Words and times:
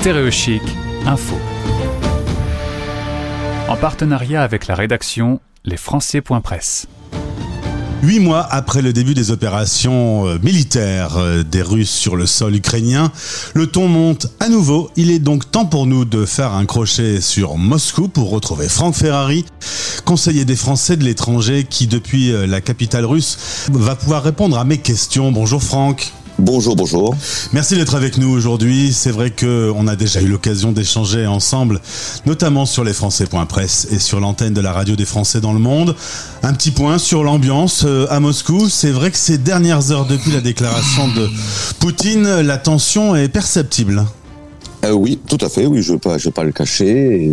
Stéréochic, 0.00 0.62
info. 1.06 1.34
En 3.66 3.76
partenariat 3.76 4.44
avec 4.44 4.68
la 4.68 4.76
rédaction 4.76 5.40
lesfrançais.presse. 5.64 6.86
Huit 8.04 8.20
mois 8.20 8.46
après 8.48 8.80
le 8.80 8.92
début 8.92 9.14
des 9.14 9.32
opérations 9.32 10.28
euh, 10.28 10.38
militaires 10.40 11.16
euh, 11.16 11.42
des 11.42 11.62
Russes 11.62 11.90
sur 11.90 12.14
le 12.14 12.26
sol 12.26 12.54
ukrainien, 12.54 13.10
le 13.54 13.66
ton 13.66 13.88
monte 13.88 14.28
à 14.38 14.48
nouveau. 14.48 14.88
Il 14.94 15.10
est 15.10 15.18
donc 15.18 15.50
temps 15.50 15.66
pour 15.66 15.86
nous 15.88 16.04
de 16.04 16.24
faire 16.24 16.52
un 16.52 16.64
crochet 16.64 17.20
sur 17.20 17.56
Moscou 17.56 18.06
pour 18.06 18.30
retrouver 18.30 18.68
Franck 18.68 18.94
Ferrari, 18.94 19.46
conseiller 20.04 20.44
des 20.44 20.56
Français 20.56 20.96
de 20.96 21.02
l'étranger 21.02 21.66
qui, 21.68 21.88
depuis 21.88 22.30
euh, 22.30 22.46
la 22.46 22.60
capitale 22.60 23.04
russe, 23.04 23.66
va 23.72 23.96
pouvoir 23.96 24.22
répondre 24.22 24.58
à 24.58 24.64
mes 24.64 24.78
questions. 24.78 25.32
Bonjour 25.32 25.60
Franck. 25.60 26.12
Bonjour, 26.38 26.76
bonjour. 26.76 27.16
Merci 27.52 27.74
d'être 27.74 27.96
avec 27.96 28.16
nous 28.16 28.28
aujourd'hui. 28.28 28.92
C'est 28.92 29.10
vrai 29.10 29.32
qu'on 29.32 29.88
a 29.88 29.96
déjà 29.96 30.22
eu 30.22 30.28
l'occasion 30.28 30.70
d'échanger 30.70 31.26
ensemble, 31.26 31.80
notamment 32.26 32.64
sur 32.64 32.84
les 32.84 32.92
Français.press 32.92 33.88
et 33.90 33.98
sur 33.98 34.20
l'antenne 34.20 34.54
de 34.54 34.60
la 34.60 34.72
radio 34.72 34.94
des 34.94 35.04
Français 35.04 35.40
dans 35.40 35.52
le 35.52 35.58
monde. 35.58 35.96
Un 36.44 36.52
petit 36.52 36.70
point 36.70 36.98
sur 36.98 37.24
l'ambiance 37.24 37.82
euh, 37.84 38.06
à 38.08 38.20
Moscou. 38.20 38.68
C'est 38.68 38.92
vrai 38.92 39.10
que 39.10 39.16
ces 39.16 39.36
dernières 39.36 39.90
heures 39.90 40.06
depuis 40.06 40.30
la 40.30 40.40
déclaration 40.40 41.08
de 41.08 41.28
Poutine, 41.80 42.42
la 42.42 42.56
tension 42.56 43.16
est 43.16 43.28
perceptible. 43.28 44.04
Euh, 44.84 44.92
oui, 44.92 45.18
tout 45.26 45.38
à 45.40 45.48
fait. 45.48 45.66
Oui, 45.66 45.82
je 45.82 45.94
ne 45.94 45.98
vais, 45.98 46.18
vais, 46.18 46.30
pas 46.30 46.44
le 46.44 46.52
cacher. 46.52 47.32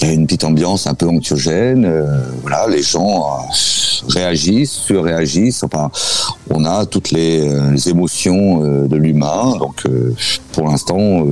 Il 0.00 0.06
y 0.06 0.10
a 0.10 0.12
une 0.12 0.26
petite 0.26 0.44
ambiance 0.44 0.86
un 0.86 0.94
peu 0.94 1.08
anxiogène. 1.08 1.86
Euh, 1.86 2.20
voilà, 2.42 2.66
les 2.68 2.82
gens 2.82 3.26
euh, 3.26 4.08
réagissent, 4.08 4.72
surréagissent. 4.72 5.62
Enfin, 5.62 5.90
on 6.50 6.64
a 6.64 6.84
toutes 6.84 7.10
les, 7.12 7.48
euh, 7.48 7.76
émotions 7.86 8.62
euh, 8.62 8.88
de 8.88 8.96
l'humain. 8.96 9.56
Donc, 9.58 9.84
pour 10.52 10.68
l'instant, 10.68 11.24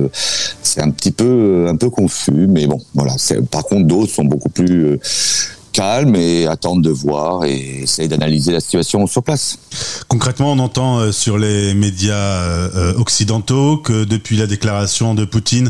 c'est 0.63 0.81
un 0.81 0.89
petit 0.89 1.11
peu, 1.11 1.67
un 1.69 1.75
peu 1.75 1.89
confus. 1.89 2.47
Mais 2.47 2.65
bon, 2.65 2.81
voilà. 2.93 3.13
Par 3.51 3.63
contre, 3.63 3.85
d'autres 3.85 4.11
sont 4.11 4.25
beaucoup 4.25 4.49
plus 4.49 4.99
calme 5.75 6.15
et 6.15 6.47
attendre 6.47 6.81
de 6.81 6.89
voir 6.89 7.43
et 7.43 7.81
essayer 7.83 8.07
d'analyser 8.07 8.53
la 8.53 8.61
situation 8.61 9.05
sur 9.07 9.21
place. 9.21 9.59
Concrètement, 10.07 10.53
on 10.53 10.59
entend 10.59 10.99
euh, 10.99 11.11
sur 11.11 11.37
les 11.37 11.73
médias 11.73 12.13
euh, 12.15 12.93
occidentaux 12.97 13.77
que 13.77 14.05
depuis 14.05 14.37
la 14.37 14.47
déclaration 14.47 15.15
de 15.15 15.25
Poutine, 15.25 15.69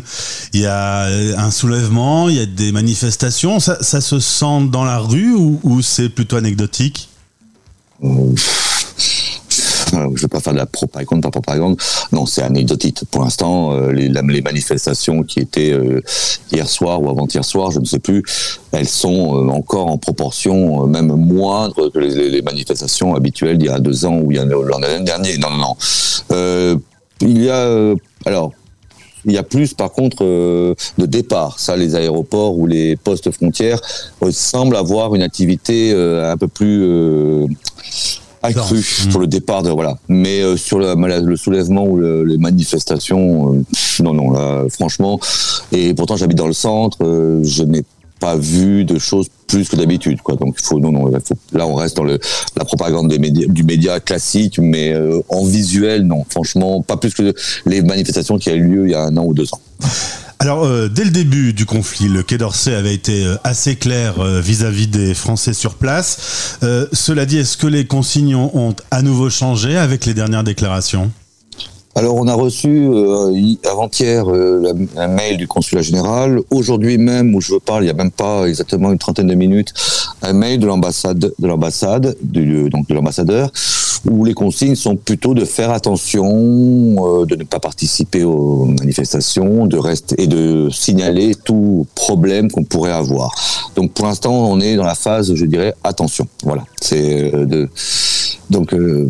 il 0.53 0.61
y 0.61 0.67
a 0.67 1.06
un 1.06 1.50
soulèvement, 1.50 2.30
il 2.30 2.36
y 2.36 2.39
a 2.39 2.45
des 2.45 2.72
manifestations. 2.72 3.59
Ça, 3.59 3.81
se 3.81 4.20
sent 4.20 4.67
dans 4.70 4.83
la 4.83 5.00
rue 5.00 5.33
ou, 5.33 5.81
c'est 5.81 6.09
plutôt 6.09 6.36
anecdotique? 6.36 7.09
Euh, 9.95 10.03
je 10.07 10.09
ne 10.09 10.17
vais 10.17 10.27
pas 10.27 10.39
faire 10.39 10.53
de 10.53 10.57
la 10.57 10.65
propagande, 10.65 11.21
pas 11.21 11.31
propagande. 11.31 11.77
Non, 12.11 12.25
c'est 12.25 12.43
anecdotique. 12.43 13.03
Pour 13.11 13.23
l'instant, 13.23 13.73
euh, 13.73 13.91
les, 13.91 14.41
manifestations 14.41 15.23
qui 15.23 15.39
étaient 15.39 15.71
euh, 15.71 16.02
hier 16.52 16.67
soir 16.67 17.02
ou 17.02 17.09
avant-hier 17.09 17.43
soir, 17.43 17.71
je 17.71 17.79
ne 17.79 17.85
sais 17.85 17.99
plus, 17.99 18.23
elles 18.71 18.87
sont 18.87 19.35
euh, 19.35 19.49
encore 19.49 19.87
en 19.87 19.97
proportion 19.97 20.87
même 20.87 21.07
moindre 21.07 21.89
que 21.89 21.99
les, 21.99 22.41
manifestations 22.41 23.15
habituelles 23.15 23.57
d'il 23.57 23.67
y 23.67 23.69
a 23.69 23.79
deux 23.79 24.05
ans 24.05 24.19
ou 24.19 24.31
il 24.31 24.37
y 24.37 24.39
a 24.39 24.45
l'année 24.45 25.03
dernière. 25.03 25.39
Non, 25.39 25.49
non, 25.52 25.75
non. 26.31 26.81
il 27.21 27.43
y 27.43 27.49
a 27.49 27.93
alors 28.25 28.52
il 29.27 29.31
y 29.31 29.39
a 29.39 29.43
plus, 29.43 29.73
par 29.73 29.91
contre, 29.91 30.23
de 30.23 31.05
départ. 31.07 31.57
Ça, 31.57 31.75
les 31.75 31.95
aéroports 31.95 32.55
ou 32.59 32.67
les 32.67 32.95
postes 32.95 33.31
frontières 33.31 33.81
semblent 34.30 34.75
avoir 34.75 35.15
une 35.15 35.23
activité 35.23 35.91
un 35.93 36.37
peu 36.37 36.47
plus 36.47 37.47
accru 38.45 38.79
mmh. 38.79 39.11
sur 39.11 39.19
le 39.19 39.27
départ 39.27 39.63
de 39.63 39.69
voilà. 39.69 39.97
Mais 40.07 40.41
euh, 40.41 40.57
sur 40.57 40.79
le, 40.79 40.95
le, 40.95 41.35
soulèvement 41.35 41.85
ou 41.85 41.99
les 42.23 42.38
manifestations, 42.38 43.53
euh, 43.53 44.03
non 44.03 44.13
non 44.13 44.31
là 44.31 44.65
franchement. 44.69 45.19
Et 45.71 45.93
pourtant 45.93 46.15
j'habite 46.15 46.37
dans 46.37 46.47
le 46.47 46.53
centre, 46.53 46.97
euh, 47.02 47.43
je 47.43 47.63
n'ai 47.63 47.83
pas 48.20 48.37
vu 48.37 48.86
de 48.86 48.97
choses 48.97 49.27
plus 49.47 49.67
que 49.67 49.75
d'habitude 49.75 50.21
quoi. 50.21 50.36
Donc 50.36 50.55
il 50.59 50.65
faut 50.65 50.80
non 50.80 50.92
non 50.92 51.11
là 51.52 51.67
on 51.67 51.75
reste 51.75 51.97
dans 51.97 52.03
le, 52.03 52.20
la 52.55 52.65
propagande 52.65 53.09
des 53.09 53.20
médias, 53.20 53.47
du 53.47 53.64
média 53.64 53.99
classique, 53.99 54.59
mais 54.59 54.95
en 55.30 55.45
visuel 55.45 56.03
non 56.03 56.23
franchement 56.30 56.81
pas 56.81 56.97
plus 56.97 57.14
que 57.14 57.33
les 57.65 57.81
manifestations 57.81 58.37
qui 58.37 58.49
a 58.49 58.55
eu 58.55 58.64
lieu 58.64 58.86
il 58.86 58.91
y 58.91 58.95
a 58.95 59.03
un 59.03 59.17
an 59.17 59.25
ou 59.25 59.33
deux 59.33 59.53
ans. 59.53 59.61
Alors, 60.39 60.65
euh, 60.65 60.89
dès 60.89 61.05
le 61.05 61.11
début 61.11 61.53
du 61.53 61.65
conflit, 61.65 62.09
le 62.09 62.21
Quai 62.21 62.37
d'Orsay 62.37 62.75
avait 62.75 62.93
été 62.93 63.25
euh, 63.25 63.37
assez 63.43 63.77
clair 63.77 64.19
euh, 64.19 64.41
vis-à-vis 64.41 64.87
des 64.87 65.13
Français 65.13 65.53
sur 65.53 65.75
place. 65.75 66.57
cela 66.91 67.25
dit, 67.25 67.37
est-ce 67.37 67.57
que 67.57 67.67
les 67.67 67.85
consignes 67.85 68.35
ont 68.35 68.75
à 68.91 69.01
nouveau 69.01 69.29
changé 69.29 69.77
avec 69.77 70.05
les 70.05 70.13
dernières 70.13 70.43
déclarations? 70.43 71.11
Alors, 71.98 72.16
on 72.16 72.28
a 72.28 72.33
reçu 72.33 72.89
avant-hier 73.64 74.26
un 74.98 75.08
mail 75.08 75.38
du 75.38 75.48
consulat 75.48 75.82
général. 75.82 76.42
Aujourd'hui 76.50 76.98
même, 76.98 77.33
où 77.33 77.39
je 77.39 77.54
vous 77.54 77.61
parle, 77.61 77.83
il 77.83 77.86
n'y 77.86 77.92
a 77.92 77.95
même 77.95 78.11
pas 78.11 78.48
exactement 78.48 78.92
une 78.92 78.98
trentaine 78.98 79.28
de 79.28 79.33
minutes, 79.33 79.73
un 80.22 80.33
mail 80.33 80.60
de 80.60 80.67
l'ambassade, 80.67 81.32
de 81.39 81.48
l'ambassade, 81.48 82.17
donc 82.22 82.89
de 82.89 82.94
l'ambassadeur, 82.94 83.50
où 84.10 84.26
les 84.26 84.33
consignes 84.33 84.76
sont 84.76 84.98
plutôt 84.98 85.33
de 85.33 85.45
faire 85.45 85.72
attention, 85.72 86.26
euh, 86.26 87.26
de 87.26 87.36
ne 87.36 87.44
pas 87.44 87.60
participer 87.60 88.23
aux 88.23 88.66
manifestations, 88.66 89.66
de 89.66 89.77
rester 89.77 90.22
et 90.22 90.27
de 90.27 90.70
signaler 90.72 91.33
tout 91.33 91.88
problème 91.95 92.52
qu'on 92.52 92.64
pourrait 92.64 92.92
avoir. 92.92 93.33
Donc 93.76 93.94
pour 93.94 94.06
l'instant, 94.06 94.33
on 94.33 94.60
est 94.60 94.76
dans 94.76 94.86
la 94.86 94.95
phase, 94.95 95.33
je 95.33 95.45
dirais, 95.45 95.73
attention. 95.83 96.27
Voilà. 96.44 96.64
C'est 96.82 97.33
euh, 97.33 97.45
de 97.45 97.70
donc 98.50 98.73
euh, 98.73 99.10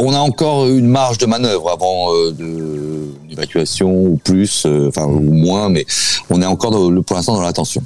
on 0.00 0.12
a 0.12 0.18
encore 0.18 0.66
une 0.66 0.86
marge 0.86 1.18
de 1.18 1.26
manœuvre 1.26 1.70
avant 1.70 2.12
de 2.32 3.08
l'évacuation 3.28 3.90
ou 3.92 4.16
plus, 4.22 4.66
enfin 4.88 5.04
ou 5.04 5.20
moins, 5.20 5.68
mais 5.68 5.84
on 6.30 6.42
est 6.42 6.46
encore 6.46 6.70
pour 7.04 7.16
l'instant 7.16 7.34
dans 7.34 7.42
l'attention. 7.42 7.82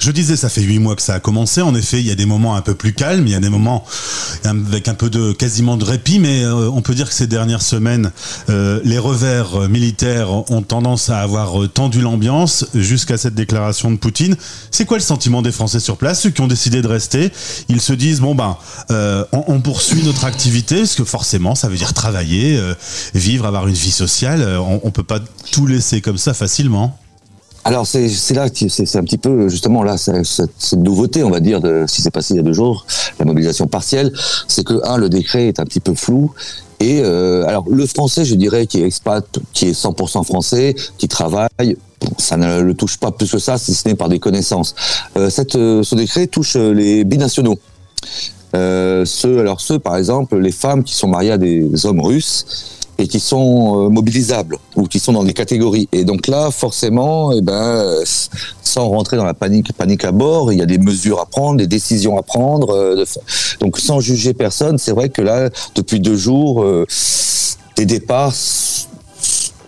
Je 0.00 0.10
disais, 0.12 0.34
ça 0.34 0.48
fait 0.48 0.62
huit 0.62 0.78
mois 0.78 0.96
que 0.96 1.02
ça 1.02 1.12
a 1.12 1.20
commencé. 1.20 1.60
En 1.60 1.74
effet, 1.74 2.00
il 2.00 2.06
y 2.06 2.10
a 2.10 2.14
des 2.14 2.24
moments 2.24 2.56
un 2.56 2.62
peu 2.62 2.74
plus 2.74 2.94
calmes, 2.94 3.26
il 3.26 3.32
y 3.32 3.36
a 3.36 3.40
des 3.40 3.50
moments 3.50 3.84
avec 4.44 4.88
un 4.88 4.94
peu 4.94 5.10
de 5.10 5.32
quasiment 5.32 5.76
de 5.76 5.84
répit, 5.84 6.18
mais 6.18 6.42
euh, 6.42 6.70
on 6.70 6.80
peut 6.80 6.94
dire 6.94 7.06
que 7.06 7.14
ces 7.14 7.26
dernières 7.26 7.60
semaines, 7.60 8.10
euh, 8.48 8.80
les 8.82 8.98
revers 8.98 9.68
militaires 9.68 10.30
ont 10.50 10.62
tendance 10.62 11.10
à 11.10 11.20
avoir 11.20 11.62
euh, 11.62 11.68
tendu 11.68 12.00
l'ambiance 12.00 12.64
jusqu'à 12.74 13.18
cette 13.18 13.34
déclaration 13.34 13.90
de 13.90 13.98
Poutine. 13.98 14.36
C'est 14.70 14.86
quoi 14.86 14.96
le 14.96 15.02
sentiment 15.02 15.42
des 15.42 15.52
Français 15.52 15.80
sur 15.80 15.98
place, 15.98 16.22
ceux 16.22 16.30
qui 16.30 16.40
ont 16.40 16.48
décidé 16.48 16.80
de 16.80 16.88
rester? 16.88 17.30
Ils 17.68 17.82
se 17.82 17.92
disent 17.92 18.20
bon 18.20 18.34
ben, 18.34 18.56
on, 18.88 19.44
on, 19.48 19.60
poursuit 19.60 20.02
notre 20.02 20.24
activité, 20.24 20.78
parce 20.78 20.94
que 20.94 21.04
forcément, 21.04 21.54
ça 21.54 21.68
veut 21.68 21.76
dire 21.76 21.92
travailler, 21.92 22.58
vivre, 23.14 23.44
avoir 23.44 23.68
une 23.68 23.74
vie 23.74 23.90
sociale. 23.90 24.56
On, 24.58 24.80
on 24.82 24.90
peut 24.90 25.02
pas 25.02 25.20
tout 25.52 25.66
laisser 25.66 26.00
comme 26.00 26.16
ça 26.16 26.32
facilement. 26.32 26.98
Alors 27.70 27.86
c'est 27.86 28.08
là 28.34 28.48
c'est 28.52 28.96
un 28.96 29.04
petit 29.04 29.16
peu 29.16 29.48
justement 29.48 29.84
là 29.84 29.96
cette, 29.96 30.72
nouveauté 30.72 31.22
on 31.22 31.30
va 31.30 31.38
dire 31.38 31.60
de 31.60 31.84
ce 31.86 31.94
qui 31.94 32.02
s'est 32.02 32.10
passé 32.10 32.34
il 32.34 32.38
y 32.38 32.40
a 32.40 32.42
deux 32.42 32.52
jours 32.52 32.84
la 33.20 33.24
mobilisation 33.24 33.68
partielle. 33.68 34.12
C'est 34.48 34.64
que 34.64 34.84
un 34.84 34.96
le 34.96 35.08
décret 35.08 35.46
est 35.46 35.60
un 35.60 35.64
petit 35.64 35.78
peu 35.78 35.94
flou 35.94 36.32
et 36.80 37.00
euh, 37.00 37.46
alors 37.46 37.66
le 37.70 37.86
français 37.86 38.24
je 38.24 38.34
dirais 38.34 38.66
qui 38.66 38.80
est 38.80 38.86
expat 38.86 39.24
qui 39.52 39.68
est 39.68 39.80
100% 39.80 40.24
français 40.24 40.74
qui 40.98 41.06
travaille 41.06 41.76
ça 42.18 42.36
ne 42.36 42.60
le 42.60 42.74
touche 42.74 42.96
pas 42.96 43.12
plus 43.12 43.30
que 43.30 43.38
ça 43.38 43.56
si 43.56 43.72
ce 43.72 43.88
n'est 43.88 43.94
par 43.94 44.08
des 44.08 44.18
connaissances. 44.18 44.74
Euh, 45.16 45.30
euh, 45.54 45.82
ce 45.84 45.94
décret 45.94 46.26
touche 46.26 46.56
les 46.56 47.04
binationaux. 47.04 47.60
Ceux 48.52 49.38
alors 49.38 49.60
ceux 49.60 49.78
par 49.78 49.96
exemple 49.96 50.36
les 50.38 50.50
femmes 50.50 50.82
qui 50.82 50.96
sont 50.96 51.06
mariées 51.06 51.30
à 51.30 51.38
des 51.38 51.86
hommes 51.86 52.00
russes 52.00 52.79
et 53.00 53.08
qui 53.08 53.18
sont 53.18 53.86
euh, 53.86 53.88
mobilisables 53.88 54.58
ou 54.76 54.86
qui 54.86 55.00
sont 55.00 55.12
dans 55.12 55.24
des 55.24 55.32
catégories. 55.32 55.88
Et 55.92 56.04
donc 56.04 56.26
là, 56.28 56.50
forcément, 56.50 57.32
eh 57.32 57.40
ben, 57.40 58.02
sans 58.62 58.88
rentrer 58.88 59.16
dans 59.16 59.24
la 59.24 59.34
panique, 59.34 59.72
panique 59.72 60.04
à 60.04 60.12
bord, 60.12 60.52
il 60.52 60.58
y 60.58 60.62
a 60.62 60.66
des 60.66 60.78
mesures 60.78 61.18
à 61.18 61.26
prendre, 61.26 61.56
des 61.56 61.66
décisions 61.66 62.18
à 62.18 62.22
prendre. 62.22 62.70
Euh, 62.70 63.04
donc 63.60 63.78
sans 63.78 64.00
juger 64.00 64.34
personne, 64.34 64.76
c'est 64.78 64.92
vrai 64.92 65.08
que 65.08 65.22
là, 65.22 65.48
depuis 65.74 65.98
deux 65.98 66.16
jours, 66.16 66.62
euh, 66.62 66.86
des 67.76 67.86
départs 67.86 68.34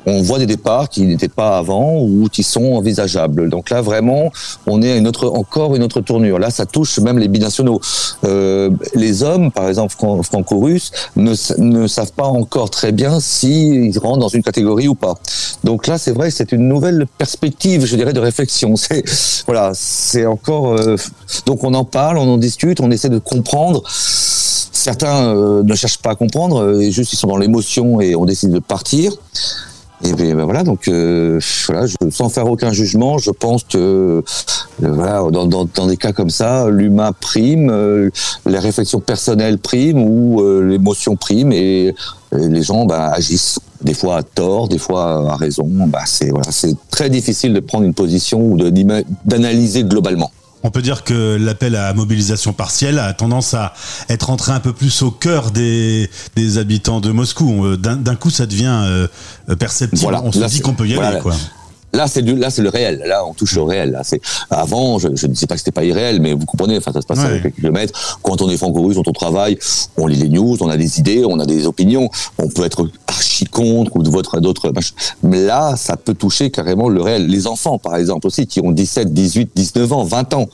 on 0.06 0.22
voit 0.22 0.38
des 0.38 0.46
départs 0.46 0.88
qui 0.88 1.02
n'étaient 1.02 1.28
pas 1.28 1.58
avant 1.58 2.00
ou 2.00 2.28
qui 2.31 2.43
sont 2.43 2.75
envisageables. 2.75 3.49
Donc 3.49 3.70
là, 3.70 3.81
vraiment, 3.81 4.32
on 4.66 4.82
est 4.82 4.93
à 4.93 4.96
une 4.96 5.06
autre, 5.06 5.28
encore 5.28 5.76
une 5.76 5.82
autre 5.82 6.00
tournure. 6.00 6.38
Là, 6.38 6.50
ça 6.50 6.66
touche 6.66 6.99
même 6.99 7.19
les 7.19 7.28
binationaux. 7.28 7.81
Euh, 8.25 8.70
les 8.94 9.22
hommes, 9.22 9.50
par 9.50 9.69
exemple 9.69 9.94
franco-russes, 10.22 10.93
ne, 11.16 11.87
savent 11.87 12.12
pas 12.12 12.26
encore 12.26 12.70
très 12.70 12.93
bien 12.93 13.20
s'ils 13.20 13.99
rentrent 13.99 14.19
dans 14.19 14.28
une 14.28 14.43
catégorie 14.43 14.88
ou 14.88 14.94
pas. 14.94 15.14
Donc 15.64 15.87
là, 15.87 15.99
c'est 15.99 16.12
vrai, 16.12 16.31
c'est 16.31 16.52
une 16.52 16.69
nouvelle 16.69 17.06
perspective, 17.19 17.87
je 17.87 17.96
dirais, 17.96 18.12
de 18.12 18.20
réflexion. 18.20 18.75
Voilà, 19.46 19.72
c'est 19.75 20.25
encore. 20.26 20.75
Euh, 20.75 20.96
donc 21.46 21.64
on 21.64 21.75
en 21.75 21.84
parle, 21.84 22.19
on 22.19 22.28
en 22.28 22.38
discute, 22.38 22.81
on 22.81 22.90
essaie 22.90 23.08
de 23.08 23.19
comprendre. 23.19 23.82
Certains 23.87 25.37
euh, 25.37 25.62
ne 25.62 25.75
cherchent 25.75 25.98
pas 25.98 26.10
à 26.10 26.14
comprendre, 26.14 26.62
euh, 26.62 26.90
juste 26.90 27.12
ils 27.12 27.16
sont 27.16 27.28
dans 27.28 27.37
l'émotion 27.37 28.00
et 28.00 28.16
on 28.16 28.25
décide 28.25 28.50
de 28.50 28.58
partir. 28.58 29.12
Et 30.04 30.12
ben 30.14 30.44
voilà, 30.44 30.64
donc 30.64 30.88
euh, 30.88 31.38
voilà, 31.69 31.87
sans 32.10 32.28
faire 32.28 32.46
aucun 32.46 32.72
jugement, 32.72 33.19
je 33.19 33.31
pense 33.31 33.62
que 33.62 33.78
euh, 33.78 34.22
voilà, 34.81 35.22
dans, 35.31 35.46
dans, 35.46 35.87
des 35.87 35.96
cas 35.96 36.12
comme 36.12 36.31
ça, 36.31 36.69
l'humain 36.69 37.12
prime, 37.12 37.70
euh, 37.70 38.10
les 38.44 38.58
réflexions 38.58 38.99
personnelles 38.99 39.58
priment 39.58 40.02
ou 40.02 40.43
l'émotion 40.60 41.14
prime 41.14 41.52
et 41.52 41.94
les 42.32 42.62
gens 42.62 42.84
ben, 42.84 43.10
agissent. 43.12 43.60
des 43.82 43.94
fois 43.94 44.16
à 44.19 44.22
tort, 44.22 44.69
des 44.69 44.78
fois 44.78 45.32
à 45.32 45.37
raison. 45.37 45.69
Bah, 45.69 46.02
c'est 46.06 46.31
voilà, 46.31 46.50
c'est 46.50 46.75
très 46.90 47.08
difficile 47.08 47.52
de 47.52 47.60
prendre 47.60 47.84
une 47.84 47.94
position 47.94 48.40
ou 48.40 48.58
d'analyser 49.25 49.84
globalement. 49.84 50.31
On 50.62 50.70
peut 50.70 50.82
dire 50.82 51.05
que 51.05 51.37
l'appel 51.41 51.76
à 51.76 51.93
mobilisation 51.94 52.53
partielle 52.53 52.99
a 52.99 53.12
tendance 53.12 53.55
à 53.55 53.75
être 54.09 54.31
entré 54.31 54.53
un 54.53 54.61
peu 54.61 54.73
plus 54.73 55.03
au 55.03 55.11
cœur 55.11 55.50
des, 55.50 56.11
des 56.37 56.59
habitants 56.59 57.00
de 57.00 57.11
Moscou. 57.11 57.76
D'un 57.76 58.14
coup, 58.14 58.31
ça 58.31 58.47
devient 58.47 58.82
euh, 58.85 59.09
perceptible. 59.59 60.03
Voilà, 60.03 60.23
on 60.23 60.32
se 60.32 60.44
dit 60.44 60.61
qu'on 60.61 60.75
peut 60.75 60.87
y 60.87 60.99
aller. 60.99 61.19
Quoi. 61.20 61.35
Là, 61.94 62.06
c'est 62.06 62.23
du, 62.23 62.35
là, 62.37 62.50
c'est 62.50 62.62
le 62.62 62.71
réel. 62.71 63.03
Là, 63.06 63.25
on 63.27 63.35
touche 63.35 63.55
le 63.55 63.62
réel. 63.62 63.91
Là, 63.91 64.03
c'est 64.03 64.21
avant, 64.50 64.99
je, 64.99 65.09
je 65.15 65.27
ne 65.27 65.35
sais 65.35 65.47
pas 65.47 65.55
que 65.55 65.61
c'était 65.61 65.73
pas 65.73 65.85
irréel, 65.85 66.21
mais 66.21 66.33
vous 66.33 66.47
comprenez. 66.47 66.79
Enfin, 66.79 66.93
ça 66.93 67.03
se 67.03 67.06
passe 67.06 67.19
à 67.21 67.39
quelques 67.39 67.56
kilomètres. 67.56 68.19
Quand 68.23 68.41
on 68.41 68.49
est 68.49 68.56
franco-russe, 68.56 68.97
quand 68.97 69.09
on 69.09 69.12
travaille, 69.12 69.59
on 69.97 70.06
lit 70.06 70.17
les 70.17 70.29
news, 70.29 70.56
on 70.61 70.69
a 70.69 70.77
des 70.77 70.99
idées, 70.99 71.25
on 71.27 71.39
a 71.39 71.47
des 71.47 71.67
opinions. 71.67 72.09
On 72.39 72.49
peut 72.49 72.65
être 72.65 72.89
archi 73.06 73.44
contre 73.44 73.97
ou 73.97 74.03
de 74.03 74.11
votre 74.11 74.41
d'autres. 74.41 74.73
Mais 75.23 75.44
là, 75.44 75.77
ça 75.77 75.97
peut 75.97 76.15
toucher 76.15 76.50
carrément 76.50 76.89
le 76.89 77.03
réel. 77.03 77.27
Les 77.27 77.47
enfants, 77.47 77.79
par 77.79 77.97
exemple, 77.97 78.27
aussi, 78.27 78.47
qui 78.47 78.61
ont 78.61 78.71
17, 78.71 79.12
18, 79.12 79.50
19 79.55 79.93
ans, 79.93 80.05
20 80.05 80.35
ans, 80.35 80.49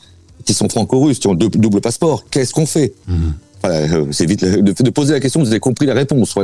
qui 0.45 0.55
sont 0.55 0.69
franco-russes, 0.69 1.19
qui 1.19 1.29
ont 1.29 1.35
double 1.35 1.81
passeport. 1.81 2.25
Qu'est-ce 2.31 2.53
qu'on 2.53 2.67
fait? 2.67 2.95
Mhm. 3.07 3.35
Euh, 3.65 4.07
c'est 4.13 4.27
vite 4.27 4.45
de, 4.45 4.91
poser 4.91 5.13
la 5.13 5.21
question, 5.21 5.41
vous 5.41 5.49
avez 5.49 5.61
compris 5.61 5.87
la 5.87 5.95
réponse. 5.95 6.35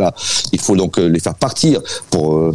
Il 0.52 0.60
faut 0.60 0.76
donc 0.76 0.98
euh, 0.98 1.08
les 1.08 1.20
faire 1.20 1.34
partir. 1.34 1.80
Euh, 2.14 2.52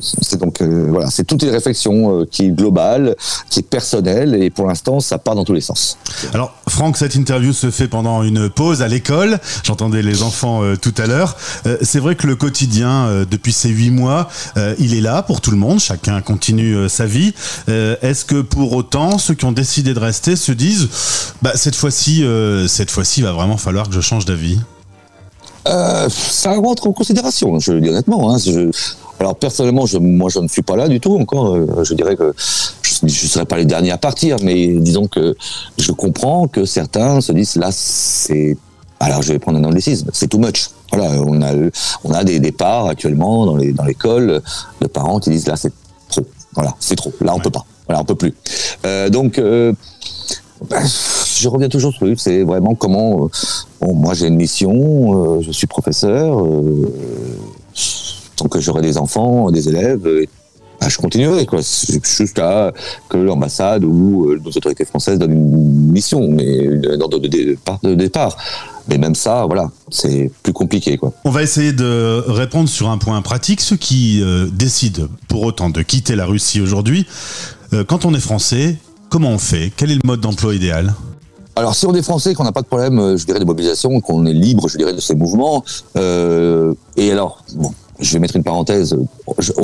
c'est 0.00 0.38
donc 0.38 0.62
voilà, 0.62 1.10
c'est 1.10 1.24
toute 1.24 1.42
une 1.42 1.50
réflexion 1.50 2.26
qui 2.30 2.46
est 2.46 2.50
globale, 2.50 3.16
qui 3.50 3.60
est 3.60 3.62
personnelle, 3.62 4.34
et 4.34 4.50
pour 4.50 4.66
l'instant, 4.66 5.00
ça 5.00 5.18
part 5.18 5.34
dans 5.34 5.44
tous 5.44 5.52
les 5.52 5.60
sens. 5.60 5.98
Alors, 6.32 6.54
Franck, 6.68 6.96
cette 6.96 7.14
interview 7.14 7.52
se 7.52 7.70
fait 7.70 7.88
pendant 7.88 8.22
une 8.22 8.50
pause 8.50 8.82
à 8.82 8.88
l'école. 8.88 9.38
J'entendais 9.62 10.02
les 10.02 10.22
enfants 10.22 10.62
tout 10.80 10.94
à 10.98 11.06
l'heure. 11.06 11.36
c'est 11.82 11.98
vrai 11.98 12.16
que 12.16 12.26
le 12.26 12.36
quotidien, 12.36 13.24
depuis 13.30 13.52
ces 13.52 13.68
huit 13.68 13.90
mois, 13.90 14.28
il 14.78 14.94
est 14.94 15.00
là 15.00 15.22
pour 15.22 15.40
tout 15.40 15.50
le 15.50 15.56
monde. 15.56 15.80
Chacun 15.80 16.20
continue 16.20 16.88
sa 16.88 17.06
vie. 17.06 17.34
Est-ce 17.68 18.24
que 18.24 18.40
pour 18.40 18.72
autant, 18.72 19.18
ceux 19.18 19.34
qui 19.34 19.44
ont 19.44 19.52
décidé 19.52 19.94
de 19.94 20.00
rester 20.00 20.36
se 20.36 20.52
disent, 20.52 20.88
bah, 21.42 21.52
cette 21.54 21.76
fois-ci, 21.76 22.24
cette 22.68 22.90
fois-ci, 22.90 23.22
va 23.22 23.32
vraiment 23.32 23.56
falloir 23.56 23.88
que 23.88 23.94
je 23.94 24.01
change 24.02 24.24
d'avis 24.24 24.58
euh, 25.68 26.08
ça 26.08 26.54
rentre 26.54 26.88
en 26.88 26.92
considération, 26.92 27.58
je 27.60 27.72
le 27.72 27.80
dis 27.80 27.88
honnêtement. 27.88 28.34
Hein, 28.34 28.38
alors 29.20 29.36
personnellement, 29.36 29.86
je, 29.86 29.98
moi, 29.98 30.28
je 30.28 30.40
ne 30.40 30.48
suis 30.48 30.62
pas 30.62 30.76
là 30.76 30.88
du 30.88 30.98
tout 30.98 31.16
encore. 31.16 31.54
Euh, 31.54 31.84
je 31.84 31.94
dirais 31.94 32.16
que 32.16 32.34
je 32.82 33.04
ne 33.04 33.08
serai 33.08 33.44
pas 33.44 33.56
les 33.56 33.64
derniers 33.64 33.92
à 33.92 33.98
partir, 33.98 34.38
mais 34.42 34.66
disons 34.66 35.06
que 35.06 35.36
je 35.78 35.92
comprends 35.92 36.48
que 36.48 36.64
certains 36.64 37.20
se 37.20 37.32
disent 37.32 37.56
là, 37.56 37.68
c'est. 37.70 38.56
Alors, 38.98 39.22
je 39.22 39.32
vais 39.32 39.38
prendre 39.38 39.58
un 39.58 39.64
anglicisme, 39.64 40.10
c'est 40.12 40.28
too 40.28 40.38
much. 40.38 40.70
Voilà, 40.92 41.10
on 41.22 41.40
a, 41.42 41.52
on 42.04 42.12
a 42.12 42.24
des 42.24 42.38
départs 42.38 42.86
actuellement 42.86 43.46
dans 43.46 43.56
les 43.56 43.72
dans 43.72 43.84
l'école 43.84 44.42
de 44.80 44.86
parents 44.86 45.18
qui 45.20 45.30
disent 45.30 45.46
là, 45.46 45.56
c'est 45.56 45.72
trop. 46.08 46.26
Voilà, 46.54 46.74
c'est 46.80 46.96
trop. 46.96 47.12
Là, 47.20 47.34
on 47.34 47.40
peut 47.40 47.50
pas. 47.50 47.64
Voilà, 47.86 48.00
on 48.00 48.04
peut 48.04 48.16
plus. 48.16 48.34
Euh, 48.84 49.08
donc. 49.08 49.40
Bah, 50.68 50.82
je 50.84 51.48
reviens 51.48 51.68
toujours 51.68 51.92
sur 51.92 52.06
lui, 52.06 52.14
c'est 52.16 52.42
vraiment 52.42 52.74
comment. 52.74 53.24
Euh, 53.24 53.28
bon, 53.80 53.94
moi, 53.94 54.14
j'ai 54.14 54.26
une 54.26 54.36
mission, 54.36 55.38
euh, 55.38 55.40
je 55.42 55.50
suis 55.50 55.66
professeur, 55.66 56.44
euh, 56.44 56.92
tant 58.36 58.48
que 58.48 58.60
j'aurai 58.60 58.82
des 58.82 58.98
enfants, 58.98 59.50
des 59.50 59.68
élèves, 59.68 60.08
bah, 60.80 60.88
je 60.88 60.98
continuerai, 60.98 61.46
quoi, 61.46 61.60
jusqu'à 61.60 62.72
que 63.08 63.16
l'ambassade 63.16 63.84
ou 63.84 64.36
nos 64.36 64.50
autorités 64.50 64.84
françaises 64.84 65.18
donnent 65.18 65.32
une 65.32 65.92
mission, 65.92 66.28
mais 66.28 66.68
un 66.88 67.00
ordre 67.00 67.18
de, 67.18 67.28
de 67.28 67.94
départ. 67.94 68.36
Mais 68.88 68.98
même 68.98 69.14
ça, 69.14 69.46
voilà, 69.46 69.70
c'est 69.90 70.30
plus 70.42 70.52
compliqué. 70.52 70.96
Quoi. 70.98 71.12
On 71.24 71.30
va 71.30 71.44
essayer 71.44 71.72
de 71.72 72.24
répondre 72.26 72.68
sur 72.68 72.90
un 72.90 72.98
point 72.98 73.22
pratique. 73.22 73.60
Ceux 73.60 73.76
qui 73.76 74.20
décident 74.52 75.06
pour 75.28 75.42
autant 75.42 75.70
de 75.70 75.82
quitter 75.82 76.16
la 76.16 76.26
Russie 76.26 76.60
aujourd'hui, 76.60 77.06
quand 77.86 78.04
on 78.04 78.12
est 78.12 78.20
français, 78.20 78.76
comment 79.12 79.28
on 79.28 79.38
fait? 79.38 79.70
Quel 79.76 79.90
est 79.90 79.96
le 79.96 80.06
mode 80.06 80.20
d'emploi 80.20 80.54
idéal? 80.54 80.94
Alors, 81.54 81.74
si 81.74 81.84
on 81.84 81.94
est 81.94 82.02
français, 82.02 82.32
qu'on 82.32 82.44
n'a 82.44 82.52
pas 82.52 82.62
de 82.62 82.66
problème, 82.66 82.98
euh, 82.98 83.16
je 83.18 83.26
dirais, 83.26 83.38
de 83.38 83.44
mobilisation, 83.44 84.00
qu'on 84.00 84.24
est 84.24 84.32
libre, 84.32 84.70
je 84.70 84.78
dirais, 84.78 84.94
de 84.94 85.00
ces 85.00 85.14
mouvements, 85.14 85.62
euh, 85.98 86.72
et 86.96 87.12
alors, 87.12 87.44
bon, 87.54 87.74
je 88.02 88.12
vais 88.12 88.18
mettre 88.18 88.36
une 88.36 88.42
parenthèse. 88.42 88.96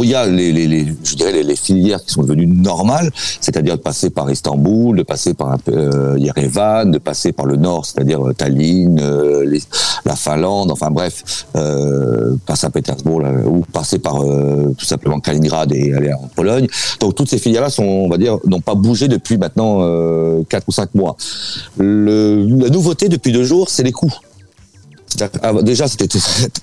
il 0.00 0.08
y 0.08 0.14
a 0.14 0.26
les, 0.26 0.52
les, 0.52 0.66
les 0.66 0.86
je 1.04 1.16
dirais 1.16 1.42
les, 1.42 1.56
filières 1.56 2.02
qui 2.04 2.12
sont 2.12 2.22
devenues 2.22 2.46
normales, 2.46 3.10
c'est-à-dire 3.40 3.76
de 3.76 3.82
passer 3.82 4.10
par 4.10 4.30
Istanbul, 4.30 4.96
de 4.96 5.02
passer 5.02 5.34
par 5.34 5.58
euh, 5.68 6.16
Yerevan, 6.18 6.90
de 6.90 6.98
passer 6.98 7.32
par 7.32 7.46
le 7.46 7.56
nord, 7.56 7.84
c'est-à-dire 7.84 8.26
euh, 8.26 8.32
Tallinn, 8.32 8.98
euh, 9.00 9.58
la 10.04 10.16
Finlande, 10.16 10.70
enfin 10.70 10.90
bref, 10.90 11.46
euh, 11.56 12.36
par 12.46 12.56
Saint-Pétersbourg, 12.56 13.22
ou 13.46 13.64
passer 13.72 13.98
par 13.98 14.18
tout 14.18 14.84
simplement 14.84 15.20
Kaliningrad 15.20 15.72
et 15.72 15.92
aller 15.92 16.12
en 16.12 16.28
Pologne. 16.28 16.66
Donc 17.00 17.14
toutes 17.14 17.28
ces 17.28 17.38
filières-là 17.38 17.70
sont, 17.70 17.82
on 17.82 18.08
va 18.08 18.18
dire, 18.18 18.38
n'ont 18.46 18.60
pas 18.60 18.74
bougé 18.74 19.08
depuis 19.08 19.36
maintenant 19.36 19.80
4 20.48 20.64
ou 20.68 20.72
5 20.72 20.94
mois. 20.94 21.16
Le, 21.78 22.46
la 22.58 22.70
nouveauté 22.70 23.08
depuis 23.08 23.32
deux 23.32 23.44
jours, 23.44 23.68
c'est 23.68 23.82
les 23.82 23.92
coûts. 23.92 24.14
Déjà, 25.62 25.88
c'était 25.88 26.08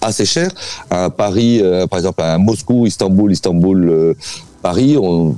assez 0.02 0.26
cher. 0.26 0.50
À 0.90 1.10
Paris, 1.10 1.62
euh, 1.62 1.88
par 1.88 2.00
exemple, 2.00 2.22
à 2.22 2.38
Moscou, 2.38 2.86
Istanbul, 2.86 3.32
Istanbul, 3.32 3.90
euh, 3.90 4.14
Paris, 4.62 4.98
on, 4.98 5.36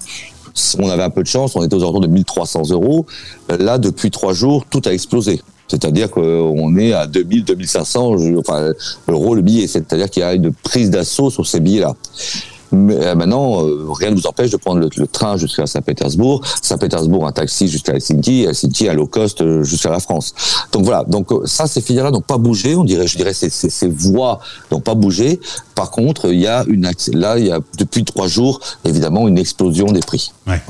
on, 0.79 0.89
avait 0.89 1.03
un 1.03 1.09
peu 1.09 1.23
de 1.23 1.27
chance, 1.27 1.55
on 1.55 1.63
était 1.63 1.75
aux 1.75 1.81
alentours 1.81 2.01
de 2.01 2.07
1300 2.07 2.71
euros. 2.71 3.05
Là, 3.49 3.77
depuis 3.77 4.11
trois 4.11 4.33
jours, 4.33 4.65
tout 4.69 4.81
a 4.85 4.93
explosé. 4.93 5.41
C'est-à-dire 5.67 6.09
qu'on 6.09 6.77
est 6.77 6.93
à 6.93 7.07
2000, 7.07 7.43
2500 7.43 8.15
enfin, 8.37 8.71
euros 9.07 9.35
le 9.35 9.41
billet. 9.41 9.67
C'est-à-dire 9.67 10.09
qu'il 10.09 10.21
y 10.21 10.23
a 10.23 10.33
une 10.33 10.53
prise 10.53 10.89
d'assaut 10.89 11.29
sur 11.29 11.45
ces 11.45 11.59
billets-là. 11.59 11.95
Mais 12.77 12.95
euh, 12.95 13.15
maintenant, 13.15 13.63
euh, 13.63 13.87
rien 13.91 14.11
ne 14.11 14.15
vous 14.15 14.27
empêche 14.27 14.51
de 14.51 14.57
prendre 14.57 14.79
le, 14.79 15.07
train 15.07 15.37
jusqu'à 15.37 15.65
Saint-Pétersbourg, 15.65 16.41
Saint-Pétersbourg 16.61 17.27
un 17.27 17.31
taxi 17.31 17.67
jusqu'à 17.67 17.93
Helsinki, 17.93 18.43
Helsinki 18.43 18.87
à 18.87 18.93
low 18.93 19.07
cost 19.07 19.41
euh, 19.41 19.63
jusqu'à 19.63 19.89
la 19.89 19.99
France. 19.99 20.33
Donc 20.71 20.83
voilà. 20.85 21.03
Donc 21.03 21.29
ça, 21.45 21.67
ces 21.67 21.81
filières-là 21.81 22.11
n'ont 22.11 22.21
pas 22.21 22.37
bougé. 22.37 22.75
On 22.75 22.83
dirait, 22.83 23.07
je 23.07 23.17
dirais, 23.17 23.33
ces, 23.33 23.49
ces, 23.49 23.69
ces 23.69 23.87
voies 23.87 24.39
n'ont 24.71 24.79
pas 24.79 24.95
bougé. 24.95 25.39
Par 25.75 25.91
contre, 25.91 26.31
il 26.31 26.39
y 26.39 26.47
a 26.47 26.63
une 26.67 26.89
là, 27.13 27.37
il 27.37 27.47
y 27.47 27.51
a 27.51 27.59
depuis 27.77 28.03
trois 28.03 28.27
jours, 28.27 28.59
évidemment, 28.85 29.27
une 29.27 29.37
explosion 29.37 29.91
des 29.91 29.99
prix. 29.99 30.31
Ouais. 30.47 30.61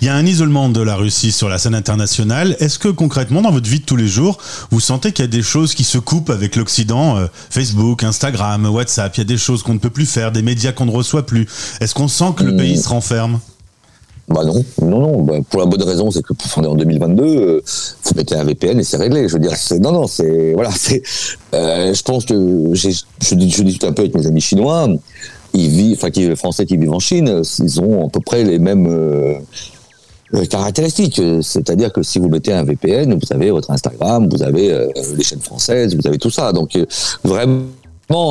Il 0.00 0.06
y 0.06 0.10
a 0.10 0.14
un 0.14 0.26
isolement 0.26 0.68
de 0.68 0.80
la 0.80 0.96
Russie 0.96 1.32
sur 1.32 1.48
la 1.48 1.58
scène 1.58 1.74
internationale. 1.74 2.56
Est-ce 2.60 2.78
que 2.78 2.88
concrètement, 2.88 3.42
dans 3.42 3.50
votre 3.50 3.68
vie 3.68 3.80
de 3.80 3.84
tous 3.84 3.96
les 3.96 4.08
jours, 4.08 4.38
vous 4.70 4.80
sentez 4.80 5.12
qu'il 5.12 5.24
y 5.24 5.28
a 5.28 5.30
des 5.30 5.42
choses 5.42 5.74
qui 5.74 5.84
se 5.84 5.98
coupent 5.98 6.30
avec 6.30 6.56
l'Occident, 6.56 7.16
Facebook, 7.50 8.02
Instagram, 8.02 8.66
WhatsApp, 8.66 9.16
il 9.16 9.20
y 9.20 9.22
a 9.22 9.24
des 9.24 9.38
choses 9.38 9.62
qu'on 9.62 9.74
ne 9.74 9.78
peut 9.78 9.90
plus 9.90 10.06
faire, 10.06 10.32
des 10.32 10.42
médias 10.42 10.72
qu'on 10.72 10.86
ne 10.86 10.90
reçoit 10.90 11.26
plus 11.26 11.46
Est-ce 11.80 11.94
qu'on 11.94 12.08
sent 12.08 12.32
que 12.36 12.44
le 12.44 12.56
pays 12.56 12.78
se 12.78 12.88
renferme? 12.88 13.40
Bah 14.30 14.44
non, 14.44 14.64
non, 14.80 15.00
non. 15.00 15.22
Bah, 15.24 15.34
pour 15.50 15.58
la 15.58 15.66
bonne 15.66 15.82
raison, 15.82 16.10
c'est 16.12 16.22
que 16.22 16.32
est 16.32 16.66
en 16.66 16.76
2022, 16.76 17.24
euh, 17.24 17.62
vous 18.04 18.12
mettez 18.14 18.36
un 18.36 18.44
VPN 18.44 18.78
et 18.78 18.84
c'est 18.84 18.96
réglé. 18.96 19.28
Je 19.28 19.32
veux 19.32 19.40
dire, 19.40 19.52
non, 19.80 19.90
non, 19.90 20.06
c'est 20.06 20.52
voilà, 20.54 20.70
c'est. 20.70 21.02
Euh, 21.52 21.92
je 21.92 22.02
pense 22.02 22.24
que 22.26 22.34
je, 22.72 22.90
je 23.20 23.34
discute 23.34 23.82
un 23.82 23.92
peu 23.92 24.02
avec 24.02 24.14
mes 24.14 24.28
amis 24.28 24.40
chinois. 24.40 24.88
Ils 25.54 25.68
vivent, 25.68 25.96
enfin, 25.96 26.10
les 26.14 26.36
Français 26.36 26.66
qui 26.66 26.76
vivent 26.76 26.92
en 26.92 27.00
Chine, 27.00 27.42
ils 27.58 27.80
ont 27.80 28.06
à 28.06 28.10
peu 28.10 28.20
près 28.20 28.44
les 28.44 28.58
mêmes. 28.58 28.86
Euh, 28.86 29.34
caractéristiques, 30.48 31.20
c'est-à-dire 31.42 31.92
que 31.92 32.02
si 32.02 32.18
vous 32.18 32.28
mettez 32.28 32.52
un 32.52 32.62
VPN, 32.62 33.14
vous 33.14 33.32
avez 33.34 33.50
votre 33.50 33.70
Instagram, 33.70 34.28
vous 34.30 34.42
avez 34.42 34.72
euh, 34.72 34.88
les 35.16 35.24
chaînes 35.24 35.40
françaises, 35.40 35.96
vous 35.96 36.06
avez 36.06 36.18
tout 36.18 36.30
ça. 36.30 36.52
Donc 36.52 36.76
euh, 36.76 36.86
vraiment, 37.24 37.64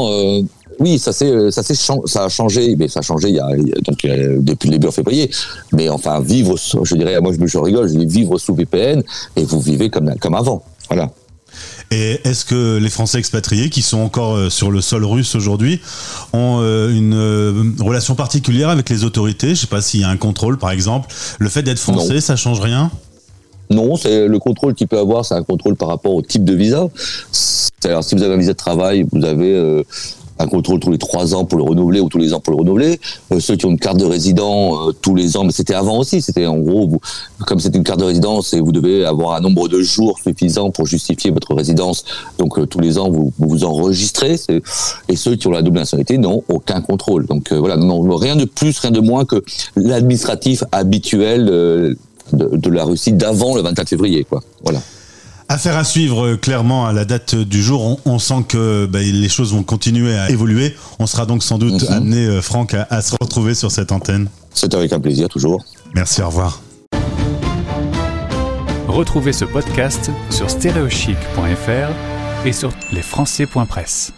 euh, 0.10 0.42
oui, 0.80 0.98
ça 0.98 1.12
c'est 1.12 1.52
ça 1.52 1.62
c'est 1.62 1.76
ça 1.76 2.24
a 2.24 2.30
changé, 2.30 2.76
mais 2.78 2.88
ça 2.88 3.00
a 3.00 3.04
changé 3.04 3.38
depuis 3.82 4.70
le 4.70 4.72
début 4.72 4.88
en 4.88 4.92
février. 4.92 5.30
Mais 5.74 5.90
enfin 5.90 6.22
vivre, 6.22 6.56
je 6.58 6.96
dirais, 6.96 7.20
moi 7.20 7.34
je, 7.38 7.46
je 7.46 7.58
rigole, 7.58 7.90
je 7.90 7.96
dis 7.96 8.06
vivre 8.06 8.38
sous 8.38 8.56
VPN 8.56 9.04
et 9.36 9.44
vous 9.44 9.60
vivez 9.60 9.90
comme 9.90 10.16
comme 10.22 10.36
avant. 10.36 10.64
Voilà. 10.90 11.10
Et 11.92 12.20
est-ce 12.24 12.46
que 12.46 12.78
les 12.78 12.90
Français 12.90 13.18
expatriés 13.18 13.70
qui 13.70 13.82
sont 13.82 14.00
encore 14.00 14.36
euh, 14.36 14.50
sur 14.50 14.70
le 14.70 14.80
sol 14.80 15.04
russe 15.06 15.34
aujourd'hui 15.34 15.82
ont 16.34 16.60
euh, 16.62 16.94
une 16.94 17.16
euh, 17.16 17.74
relation 17.80 18.14
particulière 18.14 18.70
avec 18.70 18.90
les 18.90 19.04
autorités? 19.04 19.48
Je 19.48 19.52
ne 19.52 19.58
sais 19.58 19.68
pas 19.68 19.82
s'il 19.82 20.02
y 20.02 20.04
a 20.04 20.10
un 20.10 20.18
contrôle, 20.18 20.58
par 20.58 20.70
exemple. 20.70 21.10
Le 21.40 21.50
fait 21.50 21.64
d'être 21.64 21.80
français, 21.80 22.22
ça 22.22 22.30
ça 22.30 22.36
change 22.36 22.60
rien? 22.60 22.92
Non, 23.72 23.96
c'est 23.96 24.28
le 24.28 24.40
contrôle 24.40 24.76
qu'il 24.76 24.88
peut 24.88 25.00
avoir, 25.00 25.26
c'est 25.26 25.34
un 25.34 25.44
contrôle 25.44 25.76
par 25.76 25.88
rapport 25.88 26.14
au 26.14 26.22
type 26.22 26.44
de 26.44 26.54
visa. 26.54 26.88
Alors, 27.84 28.04
si 28.04 28.14
vous 28.14 28.22
avez 28.22 28.36
un 28.36 28.38
visa 28.38 28.54
de 28.54 28.58
travail, 28.58 29.06
vous 29.12 29.26
avez 29.26 29.84
un 30.40 30.48
contrôle 30.48 30.80
tous 30.80 30.92
les 30.92 30.98
trois 30.98 31.36
ans 31.36 31.46
pour 31.46 31.58
le 31.58 31.64
renouveler 31.64 32.00
ou 32.00 32.10
tous 32.10 32.18
les 32.18 32.34
ans 32.34 32.40
pour 32.40 32.54
le 32.54 32.60
renouveler. 32.60 33.00
Euh, 33.32 33.40
ceux 33.40 33.56
qui 33.56 33.66
ont 33.66 33.72
une 33.72 33.80
carte 33.80 33.98
de 33.98 34.06
résident 34.06 34.88
euh, 34.88 34.92
tous 34.94 35.14
les 35.14 35.38
ans, 35.38 35.44
mais 35.44 35.52
c'était 35.52 35.74
avant 35.74 36.00
aussi. 36.00 36.22
C'était 36.22 36.46
en 36.46 36.58
gros, 36.58 37.00
comme 37.46 37.60
c'est 37.60 37.76
une 37.76 37.84
carte 37.84 38.00
de 38.00 38.06
résidence 38.06 38.54
et 38.54 38.62
vous 38.62 38.72
devez 38.72 39.06
avoir 39.06 39.36
un 39.36 39.42
nombre 39.42 39.68
de 39.68 39.82
jours 39.82 40.18
suffisant 40.20 40.72
pour 40.72 40.88
justifier 40.88 41.32
votre 41.32 41.54
résidence. 41.54 42.06
Donc 42.38 42.58
euh, 42.58 42.66
tous 42.66 42.80
les 42.80 42.98
ans, 42.98 43.10
vous 43.12 43.34
vous, 43.38 43.64
enregistrez. 43.66 44.38
Et 45.10 45.16
ceux 45.16 45.36
qui 45.36 45.48
ont 45.48 45.52
la 45.52 45.62
double 45.62 45.80
nationalité 45.80 46.18
n'ont 46.18 46.44
aucun 46.48 46.82
contrôle. 46.82 47.26
Donc 47.26 47.52
voilà, 47.52 47.76
rien 47.76 48.36
de 48.36 48.46
plus, 48.46 48.80
rien 48.80 48.92
de 48.92 49.02
moins 49.02 49.26
que 49.26 49.44
l'administratif 49.76 50.64
habituel 50.72 51.46
de, 51.46 51.98
de, 52.34 52.70
la 52.70 52.86
Russie 52.86 53.12
d'avant 53.12 53.56
le 53.56 53.62
24 53.62 53.90
février. 53.90 54.24
Quoi. 54.24 54.42
Voilà. 54.64 54.80
Affaire 55.52 55.76
à 55.78 55.84
suivre 55.84 56.26
euh, 56.28 56.38
clairement 56.38 56.86
à 56.86 56.94
la 56.94 57.06
date 57.06 57.34
du 57.36 57.64
jour. 57.64 57.84
On, 58.06 58.12
on 58.14 58.20
sent 58.20 58.46
que 58.48 58.86
bah, 58.86 59.00
les 59.02 59.30
choses 59.30 59.52
vont 59.54 59.64
continuer 59.64 60.16
à 60.16 60.30
évoluer. 60.30 60.76
On 61.00 61.08
sera 61.08 61.26
donc 61.26 61.44
sans 61.44 61.58
doute 61.58 61.82
Mhm. 61.90 61.94
amené, 61.94 62.26
euh, 62.26 62.42
Franck, 62.42 62.76
à, 62.76 62.86
à 62.90 63.02
se 63.02 63.16
retrouver 63.20 63.56
sur 63.56 63.72
cette 63.72 63.92
antenne. 63.92 64.30
C'est 64.54 64.74
avec 64.76 64.94
un 64.94 65.00
plaisir 65.00 65.28
toujours. 65.28 65.66
Merci, 65.96 66.22
au 66.22 66.28
revoir. 66.28 66.62
Retrouvez 68.88 69.34
ce 69.34 69.46
podcast 69.46 70.12
sur 70.30 70.50
stereochic.fr 70.50 72.46
et 72.46 72.54
sur 72.54 72.72
lesfrançais.press. 72.92 74.12